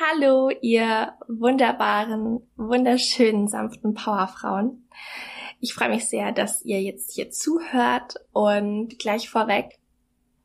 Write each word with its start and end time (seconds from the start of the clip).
Hallo, 0.00 0.48
ihr 0.62 1.12
wunderbaren, 1.28 2.40
wunderschönen, 2.56 3.48
sanften 3.48 3.92
Powerfrauen. 3.92 4.88
Ich 5.60 5.74
freue 5.74 5.90
mich 5.90 6.08
sehr, 6.08 6.32
dass 6.32 6.62
ihr 6.62 6.80
jetzt 6.80 7.12
hier 7.12 7.30
zuhört 7.30 8.14
und 8.32 8.98
gleich 8.98 9.28
vorweg, 9.28 9.78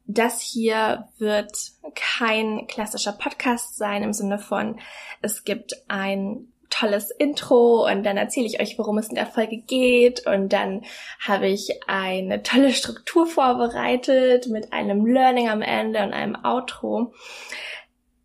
das 0.07 0.41
hier 0.41 1.07
wird 1.19 1.55
kein 1.95 2.67
klassischer 2.67 3.13
Podcast 3.13 3.77
sein 3.77 4.03
im 4.03 4.11
Sinne 4.11 4.39
von, 4.39 4.77
es 5.21 5.45
gibt 5.45 5.85
ein 5.87 6.49
tolles 6.69 7.09
Intro 7.11 7.89
und 7.89 8.03
dann 8.03 8.17
erzähle 8.17 8.47
ich 8.47 8.59
euch, 8.59 8.77
worum 8.77 8.97
es 8.97 9.07
in 9.07 9.15
der 9.15 9.25
Folge 9.25 9.57
geht 9.57 10.27
und 10.27 10.51
dann 10.51 10.83
habe 11.25 11.47
ich 11.47 11.69
eine 11.87 12.43
tolle 12.43 12.73
Struktur 12.73 13.25
vorbereitet 13.25 14.47
mit 14.47 14.73
einem 14.73 15.05
Learning 15.05 15.47
am 15.47 15.61
Ende 15.61 16.03
und 16.03 16.11
einem 16.11 16.35
Outro. 16.43 17.13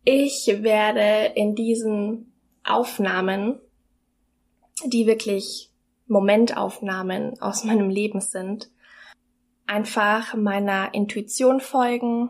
Ich 0.03 0.47
werde 0.47 1.33
in 1.35 1.55
diesen 1.55 2.33
Aufnahmen, 2.63 3.59
die 4.85 5.05
wirklich 5.05 5.69
Momentaufnahmen 6.07 7.39
aus 7.41 7.63
meinem 7.65 7.89
Leben 7.89 8.21
sind, 8.21 8.69
einfach 9.67 10.33
meiner 10.33 10.93
Intuition 10.93 11.59
folgen 11.61 12.29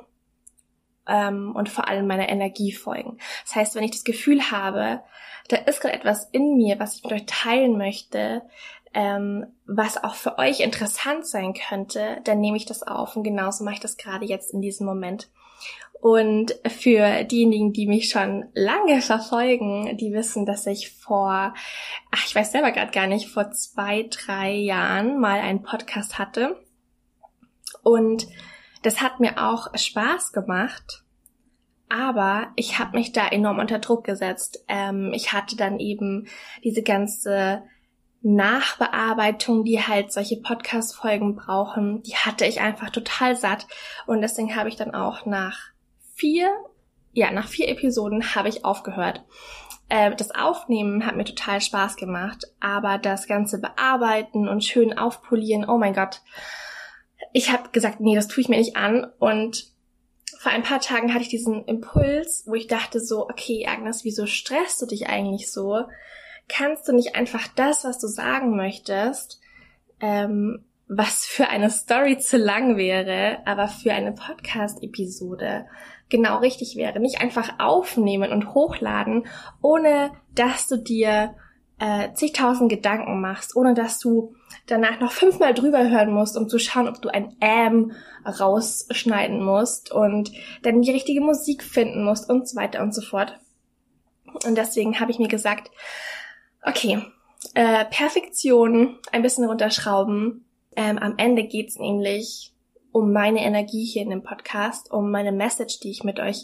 ähm, 1.07 1.55
und 1.55 1.70
vor 1.70 1.88
allem 1.88 2.07
meiner 2.07 2.30
Energie 2.30 2.71
folgen. 2.71 3.17
Das 3.44 3.55
heißt, 3.55 3.75
wenn 3.75 3.83
ich 3.83 3.91
das 3.91 4.03
Gefühl 4.03 4.52
habe, 4.52 5.02
da 5.47 5.58
ist 5.58 5.81
gerade 5.81 5.95
etwas 5.95 6.30
in 6.31 6.55
mir, 6.55 6.80
was 6.80 6.97
ich 6.97 7.03
mit 7.03 7.13
euch 7.13 7.25
teilen 7.25 7.77
möchte, 7.77 8.44
ähm, 8.94 9.45
was 9.66 10.04
auch 10.04 10.16
für 10.16 10.38
euch 10.38 10.59
interessant 10.59 11.26
sein 11.26 11.54
könnte, 11.54 12.18
dann 12.23 12.40
nehme 12.40 12.58
ich 12.58 12.66
das 12.66 12.84
auf 12.84 13.16
und 13.16 13.23
genauso 13.23 13.64
mache 13.64 13.76
ich 13.76 13.80
das 13.80 13.98
gerade 13.98 14.26
jetzt 14.26 14.54
in 14.54 14.62
diesem 14.62 14.86
Moment. 14.86 15.30
Und 16.02 16.55
für 16.67 17.23
diejenigen, 17.26 17.73
die 17.73 17.86
mich 17.86 18.09
schon 18.09 18.45
lange 18.54 19.02
verfolgen, 19.02 19.98
die 19.98 20.14
wissen, 20.14 20.48
dass 20.48 20.66
ich 20.66 20.91
vor, 20.91 21.54
ach, 22.12 22.26
ich 22.26 22.34
weiß 22.34 22.52
selber 22.52 22.72
gerade 22.72 22.92
gar 22.92 23.06
nicht, 23.06 23.30
vor 23.30 23.52
zwei, 23.52 24.09
drei 24.09 24.52
Jahren 24.52 25.20
mal 25.20 25.39
einen 25.39 25.61
Podcast 25.61 26.17
hatte. 26.17 26.59
Und 27.83 28.26
das 28.81 29.00
hat 29.00 29.20
mir 29.20 29.38
auch 29.38 29.67
Spaß 29.78 30.31
gemacht. 30.31 31.03
Aber 31.88 32.48
ich 32.55 32.80
habe 32.80 32.98
mich 32.98 33.11
da 33.11 33.28
enorm 33.28 33.59
unter 33.59 33.78
Druck 33.78 34.03
gesetzt. 34.03 34.64
Ähm, 34.67 35.11
ich 35.14 35.33
hatte 35.33 35.55
dann 35.55 35.80
eben 35.80 36.28
diese 36.64 36.81
ganze 36.81 37.61
Nachbearbeitung, 38.22 39.64
die 39.64 39.81
halt 39.81 40.11
solche 40.11 40.38
Podcast-Folgen 40.38 41.36
brauchen, 41.36 42.03
die 42.03 42.16
hatte 42.16 42.45
ich 42.45 42.61
einfach 42.61 42.89
total 42.91 43.36
satt. 43.36 43.67
Und 44.05 44.22
deswegen 44.22 44.55
habe 44.55 44.69
ich 44.69 44.75
dann 44.75 44.94
auch 44.94 45.25
nach 45.25 45.59
vier, 46.14 46.52
ja, 47.14 47.31
nach 47.31 47.47
vier 47.47 47.67
Episoden 47.69 48.36
habe 48.36 48.49
ich 48.49 48.64
aufgehört. 48.64 49.23
Äh, 49.89 50.16
das 50.16 50.31
Aufnehmen 50.31 51.05
hat 51.05 51.16
mir 51.16 51.25
total 51.25 51.61
Spaß 51.61 51.95
gemacht, 51.95 52.45
aber 52.59 52.97
das 52.97 53.27
ganze 53.27 53.59
Bearbeiten 53.59 54.47
und 54.47 54.64
schön 54.64 54.97
aufpolieren, 54.97 55.67
oh 55.67 55.77
mein 55.77 55.94
Gott. 55.94 56.22
Ich 57.33 57.52
habe 57.52 57.69
gesagt, 57.69 58.02
nee, 58.02 58.16
das 58.16 58.27
tue 58.27 58.42
ich 58.42 58.49
mir 58.49 58.58
nicht 58.58 58.75
an 58.75 59.05
und 59.19 59.72
vor 60.38 60.52
ein 60.52 60.64
paar 60.64 60.80
Tagen 60.80 61.14
hatte 61.14 61.23
ich 61.23 61.30
diesen 61.30 61.66
Impuls, 61.66 62.45
wo 62.47 62.55
ich 62.55 62.67
dachte 62.67 62.99
so, 62.99 63.23
okay, 63.23 63.67
Agnes, 63.67 64.03
wieso 64.03 64.25
stresst 64.25 64.81
du 64.81 64.88
dich 64.88 65.08
eigentlich 65.08 65.52
so? 65.52 65.83
Kannst 66.47 66.88
du 66.88 66.94
nicht 66.94 67.16
einfach 67.16 67.47
das, 67.56 67.84
was 67.84 68.00
du 68.00 68.08
sagen 68.08 68.56
möchtest, 68.56 69.39
ähm, 70.00 70.66
was 70.88 71.25
für 71.25 71.48
eine 71.48 71.70
Story 71.70 72.17
zu 72.17 72.38
lang 72.38 72.75
wäre, 72.75 73.39
aber 73.45 73.67
für 73.70 73.94
eine 73.94 74.11
Podcast-Episode 74.11 75.66
genau 76.09 76.39
richtig 76.39 76.75
wäre. 76.75 77.00
Nicht 77.00 77.22
einfach 77.22 77.59
aufnehmen 77.59 78.31
und 78.31 78.53
hochladen, 78.53 79.25
ohne 79.61 80.11
dass 80.36 80.67
du 80.67 80.78
dir 80.78 81.36
äh, 81.80 82.14
zigtausend 82.14 82.70
Gedanken 82.70 83.22
machst, 83.22 83.55
ohne 83.55 83.73
dass 83.73 84.00
du 84.00 84.36
danach 84.67 85.00
noch 85.00 85.11
fünfmal 85.11 85.53
drüber 85.53 85.89
hören 85.89 86.14
musst, 86.14 86.38
um 86.38 86.50
zu 86.50 86.59
schauen, 86.59 86.89
ob 86.89 87.02
du 87.02 87.10
ein 87.10 87.36
Ähm 87.39 87.94
rausschneiden 88.23 89.44
musst 89.44 89.92
und 89.92 90.32
dann 90.61 90.82
die 90.82 90.92
richtige 90.92 91.21
Musik 91.21 91.64
finden 91.64 92.04
musst 92.04 92.30
und 92.30 92.48
so 92.48 92.55
weiter 92.55 92.83
und 92.83 92.94
so 92.94 93.02
fort. 93.02 93.39
Und 94.45 94.58
deswegen 94.58 94.99
habe 94.99 95.11
ich 95.11 95.20
mir 95.20 95.27
gesagt, 95.27 95.71
okay, 96.64 97.02
äh, 97.54 97.86
Perfektion 97.86 98.99
ein 99.11 99.22
bisschen 99.22 99.45
runterschrauben. 99.45 100.45
Ähm, 100.76 100.98
am 100.98 101.16
Ende 101.17 101.44
geht's 101.44 101.77
nämlich 101.77 102.54
um 102.92 103.14
meine 103.14 103.44
Energie 103.44 103.86
hier 103.86 104.04
in 104.04 104.10
dem 104.10 104.23
Podcast, 104.23 104.92
um 104.92 105.11
meine 105.11 105.32
Message, 105.32 105.80
die 105.80 105.92
ich 105.92 106.04
mit 106.04 106.20
euch 106.20 106.44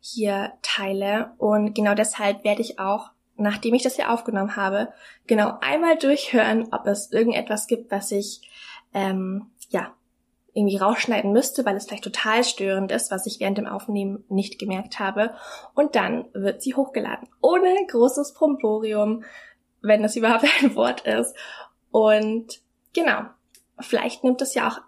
hier 0.00 0.52
teile. 0.62 1.32
Und 1.38 1.74
genau 1.74 1.94
deshalb 1.94 2.44
werde 2.44 2.60
ich 2.60 2.78
auch, 2.78 3.10
nachdem 3.36 3.74
ich 3.74 3.82
das 3.82 3.96
hier 3.96 4.12
aufgenommen 4.12 4.56
habe, 4.56 4.92
genau 5.26 5.54
einmal 5.60 5.96
durchhören, 5.96 6.68
ob 6.72 6.86
es 6.86 7.10
irgendetwas 7.10 7.66
gibt, 7.66 7.90
was 7.90 8.10
ich 8.12 8.42
ähm, 8.92 9.50
ja 9.70 9.94
irgendwie 10.52 10.76
rausschneiden 10.76 11.32
müsste, 11.32 11.64
weil 11.64 11.76
es 11.76 11.86
vielleicht 11.86 12.04
total 12.04 12.44
störend 12.44 12.92
ist, 12.92 13.10
was 13.10 13.26
ich 13.26 13.40
während 13.40 13.58
dem 13.58 13.66
Aufnehmen 13.66 14.24
nicht 14.28 14.58
gemerkt 14.58 15.00
habe. 15.00 15.34
Und 15.74 15.96
dann 15.96 16.26
wird 16.32 16.62
sie 16.62 16.74
hochgeladen. 16.74 17.28
Ohne 17.40 17.74
großes 17.88 18.34
Promporium, 18.34 19.24
wenn 19.84 20.02
das 20.02 20.16
überhaupt 20.16 20.44
ein 20.62 20.74
Wort 20.74 21.02
ist. 21.02 21.36
Und 21.90 22.60
genau, 22.92 23.22
vielleicht 23.78 24.24
nimmt 24.24 24.42
es 24.42 24.54
ja 24.54 24.66
auch 24.68 24.80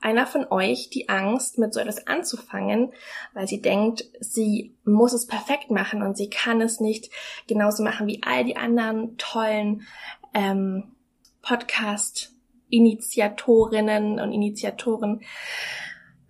einer 0.00 0.26
von 0.26 0.46
euch 0.50 0.88
die 0.90 1.08
Angst, 1.08 1.58
mit 1.58 1.72
so 1.72 1.78
etwas 1.80 2.06
anzufangen, 2.06 2.92
weil 3.32 3.48
sie 3.48 3.62
denkt, 3.62 4.04
sie 4.20 4.76
muss 4.84 5.14
es 5.14 5.26
perfekt 5.26 5.70
machen 5.70 6.02
und 6.02 6.14
sie 6.16 6.28
kann 6.28 6.60
es 6.60 6.78
nicht 6.78 7.10
genauso 7.46 7.82
machen 7.82 8.06
wie 8.06 8.22
all 8.22 8.44
die 8.44 8.56
anderen 8.56 9.16
tollen 9.16 9.86
ähm, 10.34 10.92
Podcast-Initiatorinnen 11.40 14.20
und 14.20 14.32
Initiatoren. 14.32 15.22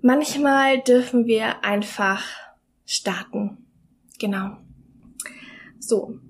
Manchmal 0.01 0.81
dürfen 0.81 1.27
wir 1.27 1.65
einfach 1.65 2.23
starten. 2.87 3.67
Genau. 4.21 4.59
So. 5.81 6.21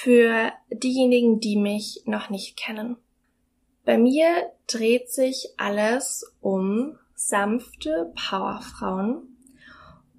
Für 0.00 0.52
diejenigen, 0.70 1.40
die 1.40 1.56
mich 1.56 2.02
noch 2.04 2.30
nicht 2.30 2.56
kennen. 2.56 2.98
Bei 3.84 3.98
mir 3.98 4.52
dreht 4.68 5.10
sich 5.10 5.54
alles 5.56 6.36
um 6.40 6.96
sanfte 7.16 8.12
Powerfrauen 8.14 9.36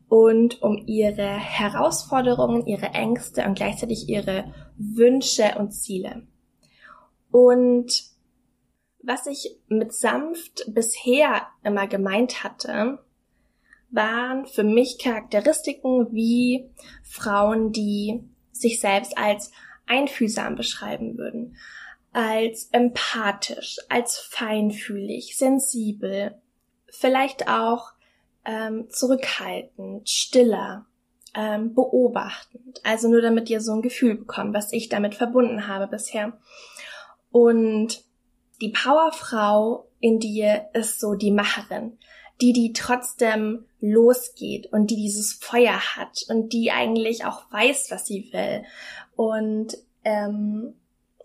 und 0.10 0.62
um 0.62 0.84
ihre 0.86 1.30
Herausforderungen, 1.30 2.68
ihre 2.68 2.88
Ängste 2.88 3.46
und 3.46 3.54
gleichzeitig 3.56 4.10
ihre 4.10 4.54
Wünsche 4.76 5.56
und 5.58 5.72
Ziele. 5.72 6.28
Und 7.32 8.04
was 9.02 9.28
ich 9.28 9.62
mit 9.70 9.94
sanft 9.94 10.66
bisher 10.68 11.48
immer 11.64 11.88
gemeint 11.88 12.44
hatte, 12.44 13.00
waren 13.92 14.46
für 14.46 14.66
mich 14.66 15.00
Charakteristiken 15.00 16.12
wie 16.12 16.70
Frauen, 17.02 17.72
die 17.72 18.26
sich 18.52 18.82
selbst 18.82 19.18
als 19.18 19.54
einfühlsam 19.90 20.56
beschreiben 20.56 21.18
würden 21.18 21.58
als 22.12 22.70
empathisch, 22.72 23.78
als 23.90 24.18
feinfühlig, 24.18 25.38
sensibel, 25.38 26.36
vielleicht 26.88 27.48
auch 27.48 27.92
ähm, 28.46 28.90
zurückhaltend, 28.90 30.10
stiller, 30.10 30.86
ähm, 31.36 31.76
beobachtend. 31.76 32.82
Also 32.84 33.10
nur 33.10 33.22
damit 33.22 33.50
ihr 33.50 33.62
so 33.62 33.74
ein 33.74 33.82
Gefühl 33.82 34.16
bekommt, 34.16 34.54
was 34.56 34.74
ich 34.74 34.90
damit 34.90 35.16
verbunden 35.16 35.68
habe 35.68 35.88
bisher. 35.88 36.34
Und 37.32 38.04
die 38.62 38.70
Powerfrau 38.70 39.88
in 40.00 40.20
dir 40.20 40.70
ist 40.74 41.00
so 41.00 41.14
die 41.14 41.32
Macherin, 41.32 41.98
die, 42.42 42.54
die 42.54 42.74
trotzdem 42.74 43.66
losgeht 43.80 44.72
und 44.72 44.88
die 44.88 44.96
dieses 44.96 45.34
Feuer 45.34 45.80
hat 45.96 46.26
und 46.30 46.54
die 46.54 46.72
eigentlich 46.72 47.26
auch 47.26 47.52
weiß, 47.52 47.92
was 47.92 48.08
sie 48.08 48.30
will 48.34 48.64
und 49.16 49.78
ähm, 50.10 50.74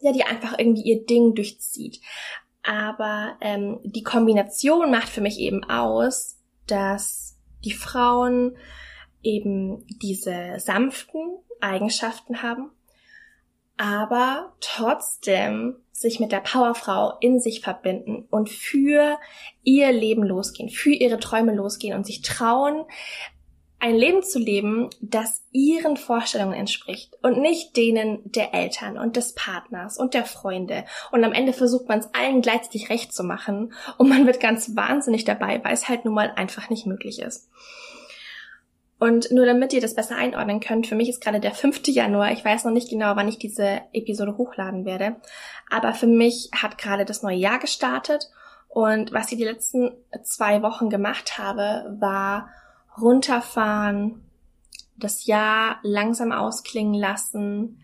ja, 0.01 0.13
die 0.13 0.25
einfach 0.25 0.59
irgendwie 0.59 0.83
ihr 0.83 1.05
Ding 1.07 1.35
durchzieht. 1.35 2.01
Aber 2.63 3.37
ähm, 3.41 3.81
die 3.85 4.03
Kombination 4.03 4.91
macht 4.91 5.09
für 5.09 5.21
mich 5.21 5.39
eben 5.39 5.65
aus, 5.65 6.39
dass 6.67 7.39
die 7.65 7.73
Frauen 7.73 8.57
eben 9.23 9.87
diese 10.03 10.59
sanften 10.59 11.39
Eigenschaften 11.61 12.43
haben, 12.43 12.71
aber 13.77 14.55
trotzdem 14.61 15.77
sich 15.93 16.21
mit 16.21 16.33
der 16.33 16.41
Powerfrau 16.41 17.15
in 17.21 17.41
sich 17.41 17.61
verbinden 17.61 18.27
und 18.31 18.51
für 18.51 19.19
ihr 19.63 19.93
Leben 19.93 20.23
losgehen, 20.23 20.69
für 20.69 20.91
ihre 20.91 21.19
Träume 21.19 21.55
losgehen 21.55 21.97
und 21.97 22.05
sich 22.05 22.23
trauen, 22.23 22.85
ein 23.85 23.97
Leben 23.97 24.23
zu 24.23 24.39
leben, 24.39 24.89
das 25.03 25.45
ihren 25.53 25.99
Vorstellungen 25.99 26.55
entspricht 26.55 27.19
und 27.23 27.39
nicht 27.39 27.77
denen 27.77 28.21
der 28.25 28.55
Eltern 28.55 28.97
und 28.97 29.15
des 29.15 29.35
Partners 29.35 29.99
und 29.99 30.15
der 30.15 30.25
Freunde. 30.25 30.87
Und 31.13 31.23
am 31.23 31.35
Ende 31.35 31.53
versucht 31.53 31.87
man 31.87 31.99
es 31.99 32.09
allen 32.15 32.41
gleichzeitig 32.41 32.89
recht 32.89 33.13
zu 33.13 33.23
machen 33.25 33.75
und 33.99 34.09
man 34.09 34.27
wird 34.27 34.41
ganz 34.41 34.75
wahnsinnig 34.75 35.27
dabei, 35.27 35.63
weil 35.63 35.75
es 35.75 35.87
halt 35.87 36.07
nun 36.07 36.15
mal 36.15 36.33
einfach 36.35 36.71
nicht 36.71 36.87
möglich 36.87 37.21
ist. 37.21 37.51
Und 38.99 39.31
nur 39.31 39.45
damit 39.45 39.75
ihr 39.75 39.83
das 39.83 39.95
besser 39.95 40.17
einordnen 40.17 40.61
könnt, 40.61 40.87
für 40.87 40.95
mich 40.95 41.11
ist 41.11 41.21
gerade 41.21 41.41
der 41.41 41.53
5. 41.53 41.87
Januar. 41.89 42.33
Ich 42.33 42.43
weiß 42.43 42.65
noch 42.65 42.73
nicht 42.73 42.89
genau, 42.89 43.17
wann 43.17 43.29
ich 43.29 43.37
diese 43.37 43.83
Episode 43.93 44.39
hochladen 44.39 44.87
werde. 44.87 45.17
Aber 45.71 45.93
für 45.93 46.07
mich 46.07 46.49
hat 46.57 46.79
gerade 46.79 47.05
das 47.05 47.23
neue 47.23 47.37
Jahr 47.37 47.59
gestartet. 47.59 48.31
Und 48.69 49.13
was 49.13 49.31
ich 49.31 49.37
die 49.37 49.45
letzten 49.45 49.91
zwei 50.23 50.63
Wochen 50.63 50.89
gemacht 50.89 51.37
habe, 51.37 51.99
war 52.01 52.49
runterfahren, 53.01 54.23
das 54.97 55.27
Jahr 55.27 55.79
langsam 55.83 56.33
ausklingen 56.33 56.95
lassen, 56.95 57.81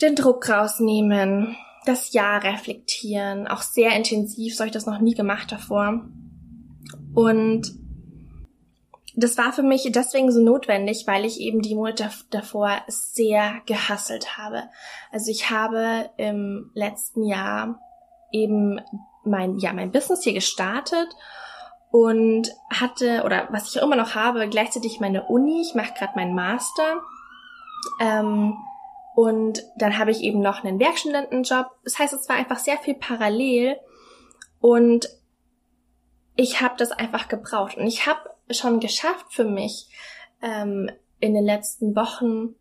den 0.00 0.16
Druck 0.16 0.48
rausnehmen, 0.48 1.56
das 1.84 2.12
Jahr 2.12 2.42
reflektieren, 2.42 3.46
auch 3.46 3.62
sehr 3.62 3.94
intensiv, 3.96 4.56
so 4.56 4.64
ich 4.64 4.72
das 4.72 4.86
noch 4.86 5.00
nie 5.00 5.14
gemacht 5.14 5.52
davor. 5.52 6.06
Und 7.14 7.72
das 9.16 9.36
war 9.36 9.52
für 9.52 9.62
mich 9.62 9.88
deswegen 9.92 10.30
so 10.32 10.40
notwendig, 10.40 11.06
weil 11.06 11.24
ich 11.24 11.40
eben 11.40 11.60
die 11.60 11.74
Monate 11.74 12.10
davor 12.30 12.70
sehr 12.86 13.60
gehasselt 13.66 14.38
habe. 14.38 14.64
Also 15.10 15.30
ich 15.30 15.50
habe 15.50 16.10
im 16.16 16.70
letzten 16.74 17.24
Jahr 17.24 17.80
eben 18.32 18.80
mein, 19.24 19.58
ja, 19.58 19.72
mein 19.72 19.90
Business 19.90 20.22
hier 20.22 20.32
gestartet 20.32 21.08
und 21.90 22.50
hatte, 22.70 23.22
oder 23.24 23.48
was 23.50 23.68
ich 23.68 23.80
auch 23.80 23.86
immer 23.86 23.96
noch 23.96 24.14
habe, 24.14 24.48
gleichzeitig 24.48 25.00
meine 25.00 25.24
Uni. 25.24 25.60
Ich 25.60 25.74
mache 25.74 25.94
gerade 25.94 26.12
meinen 26.14 26.34
Master. 26.34 27.02
Ähm, 28.00 28.56
und 29.16 29.64
dann 29.76 29.98
habe 29.98 30.12
ich 30.12 30.20
eben 30.22 30.40
noch 30.40 30.62
einen 30.62 30.78
Werkstudentenjob. 30.78 31.66
Das 31.84 31.98
heißt, 31.98 32.12
es 32.14 32.28
war 32.28 32.36
einfach 32.36 32.58
sehr 32.58 32.78
viel 32.78 32.94
parallel. 32.94 33.76
Und 34.60 35.08
ich 36.36 36.60
habe 36.60 36.74
das 36.78 36.92
einfach 36.92 37.28
gebraucht. 37.28 37.76
Und 37.76 37.86
ich 37.86 38.06
habe 38.06 38.30
schon 38.50 38.78
geschafft 38.78 39.26
für 39.30 39.44
mich 39.44 39.88
ähm, 40.42 40.90
in 41.18 41.34
den 41.34 41.44
letzten 41.44 41.96
Wochen 41.96 42.54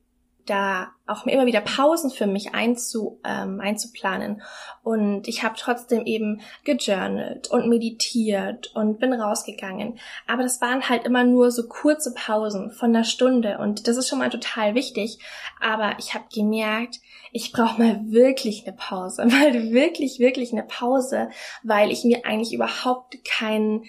da 0.50 0.92
auch 1.07 1.25
immer 1.25 1.46
wieder 1.46 1.62
Pausen 1.62 2.12
für 2.12 2.28
mich 2.28 2.54
einzu, 2.54 3.19
ähm, 3.24 3.60
einzuplanen. 3.60 4.42
Und 4.84 5.28
ich 5.28 5.44
habe 5.44 5.56
trotzdem 5.57 6.06
eben 6.06 6.42
gejournalt 6.63 7.50
und 7.50 7.68
meditiert 7.68 8.72
und 8.75 9.00
bin 9.00 9.13
rausgegangen. 9.13 10.00
Aber 10.28 10.44
das 10.44 10.62
waren 10.62 10.88
halt 10.90 11.06
immer 11.06 11.24
nur 11.24 11.51
so 11.51 11.68
kurze 11.68 12.13
Pausen 12.13 12.72
von 12.72 12.90
einer 12.90 13.04
Stunde. 13.04 13.57
Und 13.60 13.88
das 13.88 13.98
ist 13.98 14.07
schon 14.07 14.19
mal 14.19 14.30
total 14.30 14.75
wichtig. 14.75 15.19
Aber 15.60 15.96
ich 16.00 16.13
habe 16.13 16.25
gemerkt, 16.34 17.00
ich 17.31 17.52
brauche 17.52 17.81
mal 17.81 18.00
wirklich 18.12 18.66
eine 18.66 18.75
Pause. 18.75 19.25
Mal 19.30 19.72
wirklich, 19.72 20.19
wirklich 20.19 20.52
eine 20.52 20.63
Pause, 20.63 21.30
weil 21.63 21.92
ich 21.92 22.04
mir 22.04 22.25
eigentlich 22.25 22.54
überhaupt 22.54 23.24
keinen 23.24 23.86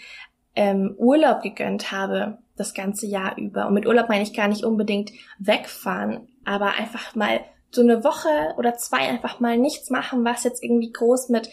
ähm, 0.54 0.94
Urlaub 0.98 1.42
gegönnt 1.42 1.90
habe 1.90 2.38
das 2.60 2.74
ganze 2.74 3.06
Jahr 3.06 3.36
über. 3.38 3.66
Und 3.66 3.74
mit 3.74 3.86
Urlaub 3.86 4.08
meine 4.08 4.22
ich 4.22 4.34
gar 4.34 4.46
nicht 4.46 4.64
unbedingt 4.64 5.12
wegfahren, 5.38 6.28
aber 6.44 6.74
einfach 6.74 7.14
mal 7.14 7.40
so 7.70 7.82
eine 7.82 8.02
Woche 8.02 8.54
oder 8.56 8.76
zwei 8.76 9.08
einfach 9.08 9.40
mal 9.40 9.56
nichts 9.56 9.90
machen, 9.90 10.24
was 10.24 10.44
jetzt 10.44 10.62
irgendwie 10.62 10.90
groß 10.90 11.28
mit, 11.28 11.50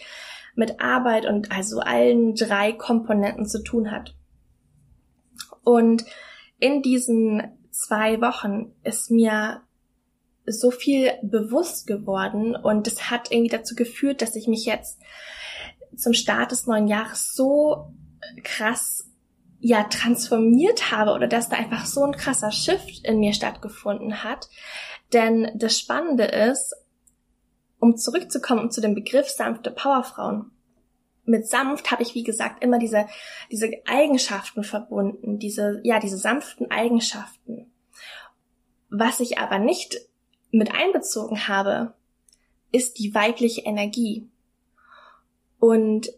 mit 0.54 0.80
Arbeit 0.80 1.26
und 1.26 1.52
also 1.52 1.80
allen 1.80 2.34
drei 2.34 2.72
Komponenten 2.72 3.46
zu 3.46 3.62
tun 3.62 3.90
hat. 3.90 4.14
Und 5.62 6.04
in 6.58 6.82
diesen 6.82 7.42
zwei 7.70 8.20
Wochen 8.20 8.74
ist 8.82 9.10
mir 9.10 9.62
so 10.46 10.70
viel 10.70 11.12
bewusst 11.22 11.86
geworden 11.86 12.56
und 12.56 12.86
es 12.86 13.10
hat 13.10 13.30
irgendwie 13.30 13.54
dazu 13.54 13.74
geführt, 13.74 14.22
dass 14.22 14.34
ich 14.34 14.48
mich 14.48 14.64
jetzt 14.64 14.98
zum 15.94 16.14
Start 16.14 16.52
des 16.52 16.66
neuen 16.66 16.88
Jahres 16.88 17.34
so 17.34 17.92
krass 18.42 19.07
ja 19.60 19.84
transformiert 19.84 20.92
habe 20.92 21.12
oder 21.12 21.26
dass 21.26 21.48
da 21.48 21.56
einfach 21.56 21.86
so 21.86 22.04
ein 22.04 22.12
krasser 22.12 22.52
Shift 22.52 23.04
in 23.04 23.18
mir 23.18 23.32
stattgefunden 23.32 24.22
hat. 24.22 24.48
Denn 25.12 25.50
das 25.56 25.78
Spannende 25.78 26.24
ist, 26.24 26.74
um 27.80 27.96
zurückzukommen 27.96 28.70
zu 28.70 28.80
dem 28.80 28.94
Begriff 28.94 29.28
sanfte 29.28 29.70
Powerfrauen. 29.70 30.50
Mit 31.24 31.46
sanft 31.46 31.90
habe 31.90 32.02
ich, 32.02 32.14
wie 32.14 32.24
gesagt, 32.24 32.62
immer 32.64 32.78
diese, 32.78 33.06
diese 33.50 33.70
Eigenschaften 33.86 34.64
verbunden, 34.64 35.38
diese, 35.38 35.80
ja, 35.84 36.00
diese 36.00 36.16
sanften 36.16 36.70
Eigenschaften. 36.70 37.70
Was 38.88 39.20
ich 39.20 39.38
aber 39.38 39.58
nicht 39.58 40.00
mit 40.50 40.74
einbezogen 40.74 41.46
habe, 41.46 41.94
ist 42.72 42.98
die 42.98 43.14
weibliche 43.14 43.62
Energie. 43.62 44.28
Und 45.58 46.08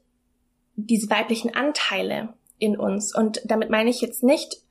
diese 0.77 1.11
weiblichen 1.11 1.55
Anteile 1.55 2.35
in 2.61 2.79
uns. 2.79 3.15
Und 3.15 3.41
damit 3.45 3.71
meine 3.71 3.91
ich 3.91 4.01
jetzt 4.01 4.23
nicht 4.23 4.62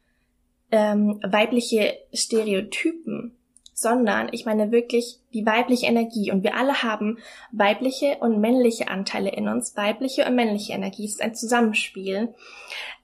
ähm, 0.71 1.19
weibliche 1.27 1.97
Stereotypen, 2.13 3.36
sondern 3.74 4.30
ich 4.31 4.45
meine 4.45 4.71
wirklich 4.71 5.19
die 5.33 5.45
weibliche 5.45 5.88
Energie. 5.88 6.31
Und 6.31 6.44
wir 6.44 6.56
alle 6.56 6.83
haben 6.83 7.18
weibliche 7.51 8.18
und 8.19 8.39
männliche 8.39 8.88
Anteile 8.89 9.31
in 9.31 9.47
uns. 9.47 9.75
Weibliche 9.75 10.25
und 10.25 10.36
männliche 10.36 10.74
Energie 10.74 11.06
ist 11.06 11.21
ein 11.21 11.36
Zusammenspiel. 11.36 12.33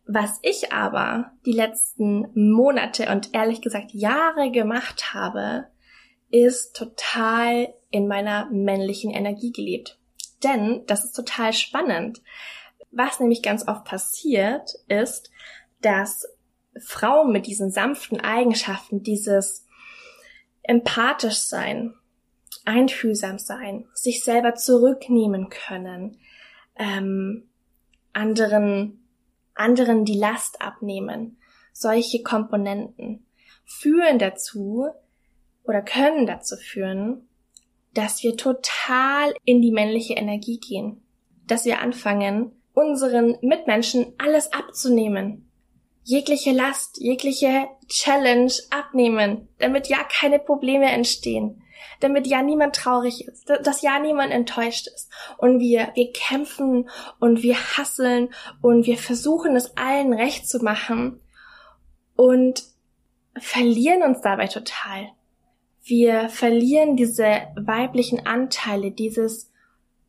Was 0.05 0.39
ich 0.43 0.71
aber 0.71 1.31
die 1.45 1.53
letzten 1.53 2.27
Monate 2.35 3.09
und 3.09 3.33
ehrlich 3.33 3.61
gesagt 3.61 3.91
Jahre 3.93 4.51
gemacht 4.51 5.13
habe, 5.13 5.65
ist 6.29 6.75
total 6.75 7.73
in 7.89 8.07
meiner 8.07 8.49
männlichen 8.51 9.11
Energie 9.11 9.51
gelebt. 9.51 9.97
Denn 10.43 10.83
das 10.85 11.05
ist 11.05 11.13
total 11.13 11.53
spannend. 11.53 12.21
Was 12.95 13.19
nämlich 13.19 13.43
ganz 13.43 13.67
oft 13.67 13.83
passiert, 13.83 14.71
ist, 14.87 15.29
dass 15.81 16.25
Frauen 16.81 17.33
mit 17.33 17.45
diesen 17.45 17.69
sanften 17.69 18.21
Eigenschaften, 18.21 19.03
dieses 19.03 19.67
empathisch 20.63 21.39
sein, 21.39 21.93
einfühlsam 22.63 23.37
sein, 23.37 23.85
sich 23.93 24.23
selber 24.23 24.55
zurücknehmen 24.55 25.49
können, 25.49 26.19
ähm, 26.77 27.49
anderen, 28.13 29.05
anderen 29.53 30.05
die 30.05 30.17
Last 30.17 30.61
abnehmen, 30.61 31.37
solche 31.73 32.23
Komponenten 32.23 33.25
führen 33.65 34.19
dazu 34.19 34.87
oder 35.65 35.81
können 35.81 36.25
dazu 36.25 36.55
führen, 36.55 37.27
dass 37.93 38.23
wir 38.23 38.37
total 38.37 39.33
in 39.43 39.61
die 39.61 39.71
männliche 39.71 40.13
Energie 40.13 40.59
gehen, 40.59 41.03
dass 41.45 41.65
wir 41.65 41.81
anfangen, 41.81 42.53
unseren 42.75 43.37
Mitmenschen 43.41 44.13
alles 44.19 44.53
abzunehmen. 44.53 45.49
Jegliche 46.03 46.51
Last, 46.51 46.99
jegliche 46.99 47.67
Challenge 47.87 48.51
abnehmen, 48.69 49.47
damit 49.57 49.87
ja 49.87 49.97
keine 50.03 50.37
Probleme 50.37 50.91
entstehen, 50.91 51.63
damit 51.99 52.27
ja 52.27 52.43
niemand 52.43 52.75
traurig 52.75 53.27
ist, 53.27 53.49
dass 53.49 53.81
ja 53.81 53.97
niemand 53.97 54.31
enttäuscht 54.31 54.87
ist. 54.87 55.09
Und 55.39 55.59
wir, 55.59 55.89
wir 55.95 56.11
kämpfen 56.11 56.87
und 57.19 57.41
wir 57.41 57.55
hasseln 57.55 58.29
und 58.61 58.85
wir 58.85 58.97
versuchen 58.97 59.55
es 59.55 59.75
allen 59.77 60.13
recht 60.13 60.47
zu 60.47 60.59
machen 60.59 61.21
und 62.15 62.63
verlieren 63.37 64.03
uns 64.03 64.21
dabei 64.21 64.47
total. 64.47 65.09
Wir 65.83 66.29
verlieren 66.29 66.97
diese 66.97 67.47
weiblichen 67.55 68.25
Anteile, 68.25 68.91
dieses 68.91 69.51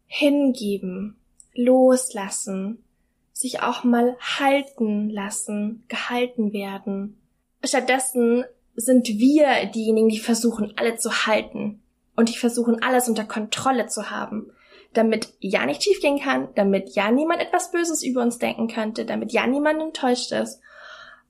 Hingeben, 0.06 1.18
loslassen, 1.56 2.84
sich 3.32 3.60
auch 3.60 3.84
mal 3.84 4.16
halten 4.20 5.10
lassen, 5.10 5.84
gehalten 5.88 6.52
werden. 6.52 7.20
Stattdessen 7.64 8.44
sind 8.74 9.08
wir 9.08 9.66
diejenigen, 9.66 10.08
die 10.08 10.18
versuchen, 10.18 10.72
alle 10.76 10.96
zu 10.96 11.26
halten 11.26 11.82
und 12.14 12.28
die 12.28 12.38
versuchen, 12.38 12.82
alles 12.82 13.08
unter 13.08 13.24
Kontrolle 13.24 13.86
zu 13.86 14.10
haben, 14.10 14.50
damit 14.92 15.34
ja 15.40 15.66
nicht 15.66 15.82
schiefgehen 15.82 16.20
kann, 16.20 16.48
damit 16.54 16.94
ja 16.94 17.10
niemand 17.10 17.40
etwas 17.40 17.72
Böses 17.72 18.02
über 18.02 18.22
uns 18.22 18.38
denken 18.38 18.68
könnte, 18.68 19.04
damit 19.04 19.32
ja 19.32 19.46
niemand 19.46 19.82
enttäuscht 19.82 20.32
ist. 20.32 20.60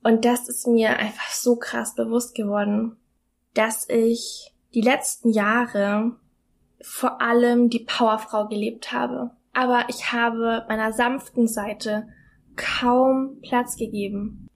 Und 0.03 0.25
das 0.25 0.49
ist 0.49 0.67
mir 0.67 0.99
einfach 0.99 1.31
so 1.31 1.57
krass 1.57 1.95
bewusst 1.95 2.35
geworden, 2.35 2.97
dass 3.55 3.89
ich 3.89 4.53
die 4.75 4.83
letzten 4.83 5.31
Jahre 5.31 6.13
vor 6.81 7.21
allem 7.21 7.71
die 7.71 7.81
Powerfrau 7.81 8.47
gelebt 8.47 8.93
habe 8.93 9.31
aber 9.57 9.87
ich 9.89 10.13
habe 10.13 10.67
meiner 10.69 10.93
sanften 10.93 11.49
Seite 11.49 12.07
kaum 12.57 13.41
Platz 13.41 13.77
gegeben. 13.77 14.49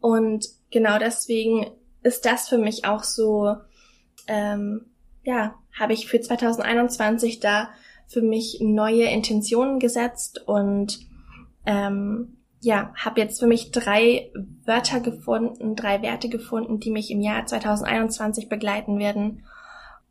Und 0.00 0.46
genau 0.70 1.00
deswegen 1.00 1.66
ist 2.04 2.24
das 2.24 2.48
für 2.48 2.56
mich 2.56 2.84
auch 2.84 3.02
so, 3.02 3.56
ähm, 4.28 4.86
ja, 5.24 5.56
habe 5.76 5.94
ich 5.94 6.06
für 6.06 6.20
2021 6.20 7.40
da 7.40 7.70
für 8.06 8.22
mich 8.22 8.58
neue 8.60 9.06
Intentionen 9.06 9.80
gesetzt 9.80 10.46
und 10.46 11.00
ähm, 11.66 12.36
ja, 12.60 12.92
habe 12.94 13.20
jetzt 13.20 13.40
für 13.40 13.48
mich 13.48 13.72
drei 13.72 14.30
Wörter 14.64 15.00
gefunden, 15.00 15.74
drei 15.74 16.02
Werte 16.02 16.28
gefunden, 16.28 16.78
die 16.78 16.92
mich 16.92 17.10
im 17.10 17.20
Jahr 17.20 17.46
2021 17.46 18.48
begleiten 18.48 19.00
werden. 19.00 19.42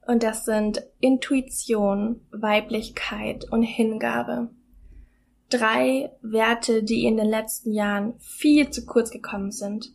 Und 0.08 0.24
das 0.24 0.46
sind 0.46 0.84
Intuition, 1.00 2.22
Weiblichkeit 2.32 3.46
und 3.52 3.64
Hingabe. 3.64 4.50
Drei 5.50 6.12
Werte, 6.22 6.84
die 6.84 7.06
in 7.06 7.18
den 7.18 7.28
letzten 7.28 7.72
Jahren 7.72 8.14
viel 8.20 8.70
zu 8.70 8.86
kurz 8.86 9.12
gekommen 9.12 9.52
sind. 9.52 9.94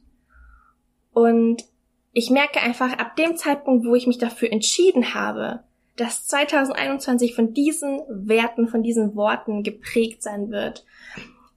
Und 1.13 1.65
ich 2.13 2.31
merke 2.31 2.61
einfach 2.61 2.93
ab 2.99 3.17
dem 3.17 3.37
Zeitpunkt, 3.37 3.87
wo 3.87 3.95
ich 3.95 4.07
mich 4.07 4.19
dafür 4.19 4.53
entschieden 4.53 5.15
habe, 5.15 5.65
dass 5.97 6.27
2021 6.27 7.35
von 7.35 7.53
diesen 7.53 8.01
Werten, 8.09 8.69
von 8.69 8.83
diesen 8.83 9.15
Worten 9.15 9.63
geprägt 9.63 10.23
sein 10.23 10.51
wird 10.51 10.85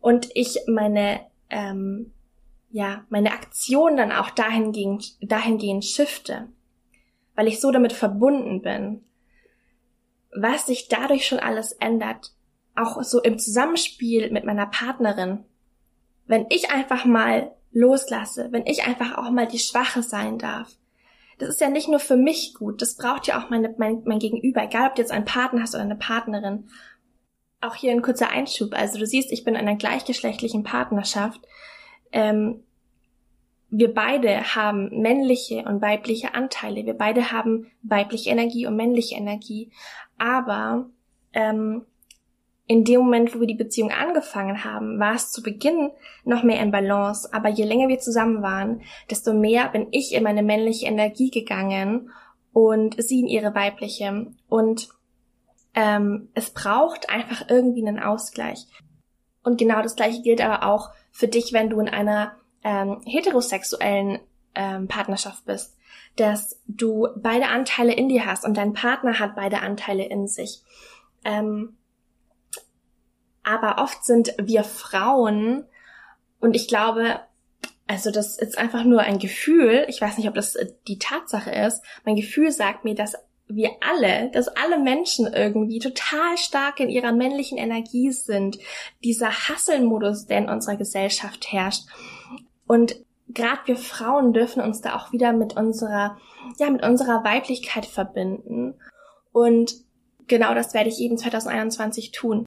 und 0.01 0.29
ich 0.33 0.59
meine 0.67 1.21
ähm, 1.49 2.11
ja 2.69 3.05
meine 3.09 3.31
Aktion 3.31 3.95
dann 3.95 4.11
auch 4.11 4.31
dahingehend 4.31 5.15
dahingehend 5.21 5.85
shifte, 5.85 6.49
weil 7.35 7.47
ich 7.47 7.59
so 7.59 7.71
damit 7.71 7.93
verbunden 7.93 8.61
bin, 8.61 9.03
was 10.35 10.65
sich 10.65 10.87
dadurch 10.87 11.27
schon 11.27 11.39
alles 11.39 11.71
ändert, 11.73 12.31
auch 12.75 13.01
so 13.03 13.21
im 13.21 13.37
Zusammenspiel 13.37 14.31
mit 14.31 14.45
meiner 14.45 14.65
Partnerin. 14.65 15.45
Wenn 16.25 16.45
ich 16.49 16.71
einfach 16.71 17.05
mal 17.05 17.51
loslasse, 17.71 18.49
wenn 18.51 18.65
ich 18.65 18.85
einfach 18.85 19.17
auch 19.17 19.31
mal 19.31 19.47
die 19.47 19.59
Schwache 19.59 20.03
sein 20.03 20.37
darf. 20.37 20.71
Das 21.39 21.49
ist 21.49 21.61
ja 21.61 21.69
nicht 21.69 21.89
nur 21.89 21.99
für 21.99 22.15
mich 22.15 22.53
gut, 22.53 22.81
das 22.81 22.95
braucht 22.95 23.27
ja 23.27 23.41
auch 23.41 23.49
meine, 23.49 23.73
mein, 23.77 24.03
mein 24.05 24.19
Gegenüber, 24.19 24.63
egal 24.63 24.89
ob 24.89 24.95
du 24.95 25.01
jetzt 25.01 25.11
einen 25.11 25.25
Partner 25.25 25.63
hast 25.63 25.73
oder 25.73 25.83
eine 25.83 25.95
Partnerin. 25.95 26.69
Auch 27.59 27.75
hier 27.75 27.91
ein 27.91 28.01
kurzer 28.01 28.29
Einschub. 28.29 28.73
Also 28.73 28.99
du 28.99 29.05
siehst, 29.05 29.31
ich 29.31 29.43
bin 29.43 29.55
in 29.55 29.61
einer 29.61 29.75
gleichgeschlechtlichen 29.75 30.63
Partnerschaft. 30.63 31.41
Ähm, 32.11 32.63
wir 33.75 33.91
beide 33.91 34.55
haben 34.55 35.01
männliche 35.01 35.63
und 35.63 35.81
weibliche 35.81 36.35
Anteile. 36.35 36.85
Wir 36.85 36.93
beide 36.93 37.31
haben 37.31 37.71
weibliche 37.81 38.29
Energie 38.29 38.67
und 38.67 38.75
männliche 38.75 39.15
Energie. 39.15 39.71
Aber 40.19 40.91
ähm, 41.33 41.83
in 42.67 42.83
dem 42.83 43.01
Moment, 43.01 43.33
wo 43.33 43.39
wir 43.39 43.47
die 43.47 43.55
Beziehung 43.55 43.89
angefangen 43.89 44.63
haben, 44.63 44.99
war 44.99 45.15
es 45.15 45.31
zu 45.31 45.41
Beginn 45.41 45.89
noch 46.23 46.43
mehr 46.43 46.61
in 46.61 46.69
Balance, 46.69 47.27
aber 47.33 47.49
je 47.49 47.65
länger 47.65 47.87
wir 47.87 47.97
zusammen 47.97 48.43
waren, 48.43 48.83
desto 49.09 49.33
mehr 49.33 49.69
bin 49.69 49.87
ich 49.89 50.13
in 50.13 50.23
meine 50.23 50.43
männliche 50.43 50.85
Energie 50.85 51.31
gegangen 51.31 52.11
und 52.53 53.01
sie 53.01 53.21
in 53.21 53.27
ihre 53.27 53.55
weibliche. 53.55 54.27
Und 54.49 54.89
ähm, 55.73 56.29
es 56.35 56.51
braucht 56.51 57.09
einfach 57.09 57.49
irgendwie 57.49 57.87
einen 57.87 57.99
Ausgleich. 57.99 58.67
Und 59.43 59.57
genau 59.57 59.81
das 59.81 59.95
gleiche 59.95 60.21
gilt 60.21 60.41
aber 60.41 60.71
auch 60.71 60.91
für 61.09 61.27
dich, 61.27 61.53
wenn 61.53 61.71
du 61.71 61.79
in 61.79 61.89
einer 61.89 62.33
ähm, 62.63 63.01
heterosexuellen 63.05 64.19
ähm, 64.55 64.87
Partnerschaft 64.87 65.45
bist, 65.45 65.75
dass 66.15 66.61
du 66.67 67.07
beide 67.15 67.47
Anteile 67.47 67.93
in 67.93 68.09
dir 68.09 68.25
hast 68.25 68.45
und 68.45 68.55
dein 68.55 68.73
Partner 68.73 69.19
hat 69.19 69.35
beide 69.35 69.61
Anteile 69.61 70.05
in 70.05 70.27
sich. 70.27 70.61
Ähm, 71.25 71.77
aber 73.43 73.81
oft 73.81 74.05
sind 74.05 74.33
wir 74.39 74.63
Frauen, 74.63 75.65
und 76.43 76.57
ich 76.57 76.67
glaube, 76.67 77.21
also 77.87 78.11
das 78.11 78.37
ist 78.37 78.57
einfach 78.57 78.83
nur 78.83 78.99
ein 78.99 79.17
Gefühl, 79.17 79.85
ich 79.87 80.01
weiß 80.01 80.17
nicht, 80.17 80.27
ob 80.27 80.35
das 80.35 80.57
die 80.89 80.99
Tatsache 80.99 81.51
ist, 81.51 81.81
mein 82.03 82.17
Gefühl 82.17 82.51
sagt 82.51 82.83
mir, 82.83 82.95
dass 82.95 83.15
wir 83.47 83.71
alle, 83.79 84.29
dass 84.31 84.49
alle 84.49 84.77
Menschen 84.77 85.25
irgendwie 85.33 85.79
total 85.79 86.37
stark 86.37 86.81
in 86.81 86.89
ihrer 86.89 87.13
männlichen 87.13 87.57
Energie 87.57 88.11
sind. 88.11 88.59
Dieser 89.05 89.29
Hasselmodus, 89.29 90.25
der 90.25 90.39
in 90.39 90.49
unserer 90.49 90.75
Gesellschaft 90.75 91.49
herrscht. 91.53 91.83
Und 92.67 92.95
gerade 93.29 93.61
wir 93.65 93.77
Frauen 93.77 94.33
dürfen 94.33 94.61
uns 94.61 94.81
da 94.81 94.95
auch 94.95 95.11
wieder 95.11 95.33
mit 95.33 95.55
unserer, 95.55 96.17
ja, 96.57 96.69
mit 96.69 96.83
unserer 96.83 97.23
Weiblichkeit 97.23 97.85
verbinden. 97.85 98.75
Und 99.31 99.75
genau 100.27 100.53
das 100.53 100.73
werde 100.73 100.89
ich 100.89 100.99
eben 100.99 101.17
2021 101.17 102.11
tun. 102.11 102.45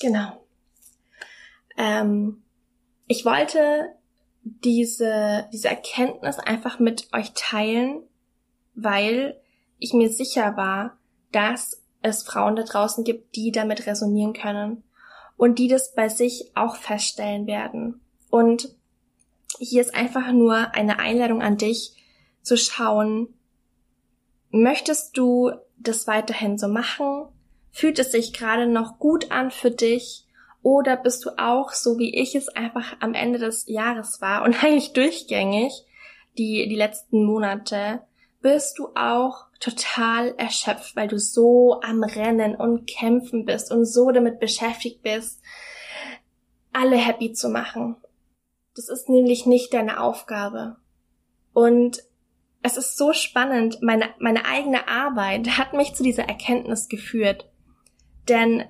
Genau. 0.00 0.46
Ähm, 1.76 2.42
ich 3.06 3.24
wollte 3.26 3.94
diese, 4.42 5.46
diese 5.52 5.68
Erkenntnis 5.68 6.38
einfach 6.38 6.78
mit 6.78 7.08
euch 7.12 7.32
teilen, 7.34 8.02
weil 8.74 9.38
ich 9.78 9.92
mir 9.92 10.08
sicher 10.10 10.56
war, 10.56 10.96
dass 11.32 11.82
es 12.02 12.22
Frauen 12.22 12.56
da 12.56 12.62
draußen 12.62 13.04
gibt, 13.04 13.36
die 13.36 13.52
damit 13.52 13.86
resonieren 13.86 14.32
können 14.32 14.84
und 15.36 15.58
die 15.58 15.68
das 15.68 15.94
bei 15.94 16.08
sich 16.08 16.50
auch 16.54 16.76
feststellen 16.76 17.46
werden. 17.46 18.00
Und 18.30 18.68
hier 19.58 19.82
ist 19.82 19.94
einfach 19.94 20.32
nur 20.32 20.74
eine 20.74 20.98
Einladung 20.98 21.42
an 21.42 21.56
dich 21.56 21.94
zu 22.42 22.56
schauen, 22.56 23.28
möchtest 24.50 25.16
du 25.16 25.52
das 25.78 26.06
weiterhin 26.06 26.58
so 26.58 26.68
machen? 26.68 27.26
Fühlt 27.70 27.98
es 27.98 28.12
sich 28.12 28.32
gerade 28.32 28.66
noch 28.66 28.98
gut 28.98 29.30
an 29.30 29.50
für 29.50 29.70
dich? 29.70 30.26
Oder 30.62 30.96
bist 30.96 31.24
du 31.24 31.30
auch, 31.38 31.72
so 31.72 31.98
wie 31.98 32.14
ich 32.14 32.34
es 32.34 32.48
einfach 32.48 32.96
am 33.00 33.14
Ende 33.14 33.38
des 33.38 33.66
Jahres 33.66 34.20
war 34.20 34.42
und 34.44 34.54
eigentlich 34.64 34.92
durchgängig, 34.92 35.72
die, 36.38 36.68
die 36.68 36.76
letzten 36.76 37.24
Monate, 37.24 38.02
bist 38.40 38.78
du 38.78 38.88
auch 38.94 39.46
total 39.58 40.34
erschöpft, 40.38 40.96
weil 40.96 41.08
du 41.08 41.18
so 41.18 41.80
am 41.82 42.02
Rennen 42.02 42.54
und 42.54 42.86
Kämpfen 42.86 43.44
bist 43.44 43.70
und 43.70 43.84
so 43.84 44.10
damit 44.10 44.40
beschäftigt 44.40 45.02
bist, 45.02 45.40
alle 46.72 46.96
happy 46.96 47.32
zu 47.32 47.50
machen. 47.50 47.96
Das 48.80 48.88
ist 48.88 49.10
nämlich 49.10 49.44
nicht 49.44 49.74
deine 49.74 50.00
Aufgabe. 50.00 50.76
Und 51.52 52.02
es 52.62 52.78
ist 52.78 52.96
so 52.96 53.12
spannend, 53.12 53.82
meine, 53.82 54.06
meine 54.18 54.46
eigene 54.46 54.88
Arbeit 54.88 55.48
hat 55.58 55.74
mich 55.74 55.92
zu 55.92 56.02
dieser 56.02 56.24
Erkenntnis 56.24 56.88
geführt. 56.88 57.50
Denn 58.30 58.64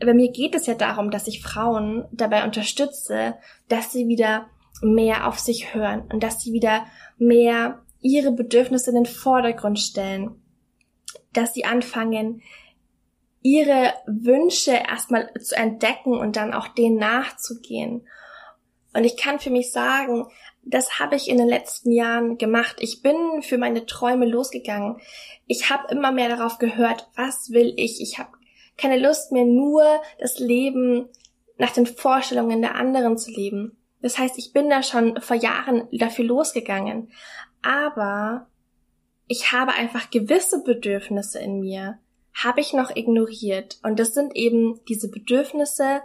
bei 0.00 0.14
mir 0.14 0.32
geht 0.32 0.56
es 0.56 0.66
ja 0.66 0.74
darum, 0.74 1.12
dass 1.12 1.28
ich 1.28 1.44
Frauen 1.44 2.08
dabei 2.10 2.42
unterstütze, 2.42 3.36
dass 3.68 3.92
sie 3.92 4.08
wieder 4.08 4.48
mehr 4.80 5.28
auf 5.28 5.38
sich 5.38 5.74
hören 5.74 6.10
und 6.12 6.24
dass 6.24 6.42
sie 6.42 6.52
wieder 6.52 6.84
mehr 7.18 7.82
ihre 8.00 8.32
Bedürfnisse 8.32 8.90
in 8.90 8.96
den 8.96 9.06
Vordergrund 9.06 9.78
stellen, 9.78 10.42
dass 11.32 11.54
sie 11.54 11.64
anfangen, 11.64 12.42
ihre 13.42 13.94
Wünsche 14.06 14.72
erstmal 14.72 15.32
zu 15.34 15.54
entdecken 15.54 16.14
und 16.18 16.34
dann 16.34 16.52
auch 16.52 16.66
denen 16.66 16.96
nachzugehen. 16.96 18.08
Und 18.94 19.04
ich 19.04 19.16
kann 19.16 19.38
für 19.38 19.50
mich 19.50 19.72
sagen, 19.72 20.26
das 20.64 21.00
habe 21.00 21.16
ich 21.16 21.28
in 21.28 21.38
den 21.38 21.48
letzten 21.48 21.92
Jahren 21.92 22.38
gemacht. 22.38 22.76
Ich 22.80 23.02
bin 23.02 23.42
für 23.42 23.58
meine 23.58 23.86
Träume 23.86 24.26
losgegangen. 24.26 25.00
Ich 25.46 25.70
habe 25.70 25.92
immer 25.92 26.12
mehr 26.12 26.28
darauf 26.28 26.58
gehört, 26.58 27.08
was 27.16 27.50
will 27.50 27.72
ich. 27.76 28.00
Ich 28.00 28.18
habe 28.18 28.30
keine 28.76 28.98
Lust 28.98 29.32
mehr 29.32 29.44
nur 29.44 29.84
das 30.18 30.38
Leben 30.38 31.08
nach 31.58 31.72
den 31.72 31.86
Vorstellungen 31.86 32.62
der 32.62 32.74
anderen 32.74 33.18
zu 33.18 33.30
leben. 33.30 33.76
Das 34.00 34.18
heißt, 34.18 34.38
ich 34.38 34.52
bin 34.52 34.68
da 34.68 34.82
schon 34.82 35.20
vor 35.20 35.36
Jahren 35.36 35.88
dafür 35.92 36.24
losgegangen. 36.24 37.12
Aber 37.62 38.48
ich 39.26 39.52
habe 39.52 39.72
einfach 39.72 40.10
gewisse 40.10 40.62
Bedürfnisse 40.62 41.38
in 41.38 41.60
mir, 41.60 41.98
habe 42.34 42.60
ich 42.60 42.72
noch 42.72 42.94
ignoriert. 42.94 43.78
Und 43.82 43.98
das 43.98 44.14
sind 44.14 44.34
eben 44.36 44.80
diese 44.88 45.10
Bedürfnisse, 45.10 46.02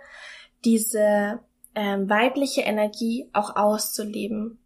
diese 0.64 1.40
ähm, 1.78 2.10
weibliche 2.10 2.62
Energie 2.62 3.30
auch 3.34 3.56
auszuleben 3.56 4.58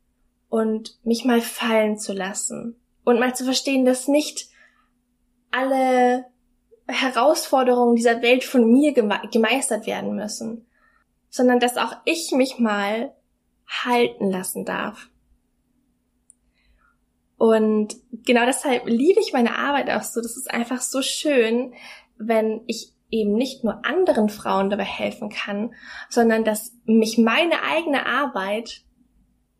und 0.48 0.98
mich 1.03 1.25
mal 1.25 1.41
fallen 1.41 2.00
zu 2.00 2.13
lassen 2.13 2.80
und 3.03 3.20
mal 3.20 3.36
zu 3.36 3.44
verstehen, 3.44 3.84
dass 3.84 4.08
nicht 4.08 4.48
alle 5.51 6.24
Herausforderungen 6.88 7.98
dieser 7.98 8.22
Welt 8.22 8.46
von 8.46 8.72
mir 8.72 8.94
geme 8.94 9.20
gemeistert 9.30 9.88
werden 9.88 10.15
müssen, 10.15 10.65
sondern 11.30 11.60
dass 11.60 11.75
auch 11.75 11.98
ich 12.06 12.32
mich 12.32 12.60
mal 12.60 13.13
halten 13.68 14.32
lassen 14.32 14.63
darf. 14.63 15.10
Und 17.38 17.98
genau 18.24 18.46
deshalb 18.46 18.86
liebe 18.86 19.20
ich 19.20 19.34
meine 19.34 19.58
Arbeit 19.58 19.89
auch 19.89 20.03
so. 20.03 20.22
Das 20.22 20.38
ist 20.38 20.50
einfach 20.50 20.80
so 20.80 21.01
schön, 21.01 21.74
wenn 22.18 22.62
ich 22.68 22.94
eben 23.12 23.34
nicht 23.34 23.63
nur 23.63 23.86
anderen 23.86 24.30
Frauen 24.30 24.70
dabei 24.70 24.86
helfen 24.86 25.30
kann, 25.30 25.74
sondern 26.10 26.44
dass 26.44 26.74
mich 26.86 27.18
meine 27.18 27.62
eigene 27.63 28.06
Arbeit 28.06 28.82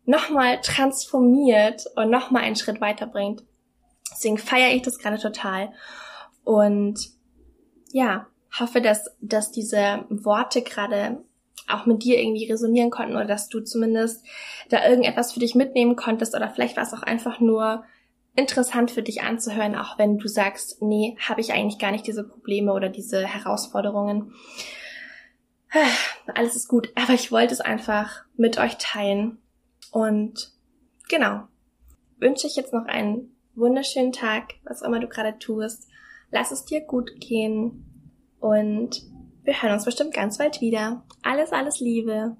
nochmal 0.04 0.60
transformiert 0.62 1.84
und 1.94 2.10
nochmal 2.10 2.42
einen 2.42 2.56
Schritt 2.56 2.80
weiterbringt. 2.80 3.44
Deswegen 4.10 4.38
feiere 4.38 4.74
ich 4.74 4.82
das 4.82 4.98
gerade 4.98 5.18
total. 5.18 5.72
Und 6.44 7.10
ja, 7.92 8.26
hoffe, 8.58 8.80
dass, 8.80 9.16
dass 9.20 9.52
diese 9.52 10.04
Worte 10.08 10.62
gerade 10.62 11.22
auch 11.68 11.86
mit 11.86 12.02
dir 12.02 12.18
irgendwie 12.18 12.50
resonieren 12.50 12.90
konnten 12.90 13.14
oder 13.14 13.24
dass 13.24 13.48
du 13.48 13.60
zumindest 13.60 14.24
da 14.68 14.86
irgendetwas 14.86 15.32
für 15.32 15.40
dich 15.40 15.54
mitnehmen 15.54 15.96
konntest 15.96 16.34
oder 16.34 16.50
vielleicht 16.50 16.76
war 16.76 16.82
es 16.82 16.92
auch 16.92 17.02
einfach 17.02 17.40
nur 17.40 17.84
interessant 18.34 18.90
für 18.90 19.02
dich 19.02 19.22
anzuhören, 19.22 19.76
auch 19.76 19.98
wenn 19.98 20.18
du 20.18 20.28
sagst, 20.28 20.80
nee, 20.82 21.16
habe 21.20 21.40
ich 21.40 21.52
eigentlich 21.52 21.78
gar 21.78 21.92
nicht 21.92 22.06
diese 22.06 22.24
Probleme 22.24 22.72
oder 22.72 22.88
diese 22.88 23.26
Herausforderungen. 23.26 24.32
Alles 26.34 26.56
ist 26.56 26.68
gut, 26.68 26.92
aber 26.94 27.14
ich 27.14 27.30
wollte 27.32 27.54
es 27.54 27.60
einfach 27.60 28.24
mit 28.36 28.58
euch 28.58 28.76
teilen. 28.78 29.38
Und 29.90 30.52
genau, 31.08 31.48
wünsche 32.18 32.46
ich 32.46 32.56
jetzt 32.56 32.72
noch 32.72 32.86
einen 32.86 33.36
wunderschönen 33.54 34.12
Tag, 34.12 34.54
was 34.64 34.82
auch 34.82 34.86
immer 34.86 35.00
du 35.00 35.08
gerade 35.08 35.38
tust 35.38 35.88
lass 36.32 36.50
es 36.50 36.64
dir 36.64 36.80
gut 36.80 37.12
gehen 37.20 37.84
und 38.40 39.02
wir 39.44 39.62
hören 39.62 39.74
uns 39.74 39.84
bestimmt 39.84 40.14
ganz 40.14 40.38
bald 40.38 40.60
wieder. 40.60 41.04
Alles, 41.22 41.52
alles 41.52 41.78
Liebe. 41.78 42.36